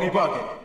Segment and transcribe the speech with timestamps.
[0.00, 0.59] We're only bugging.